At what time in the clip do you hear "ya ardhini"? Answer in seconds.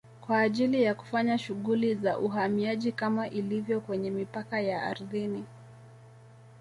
4.61-5.45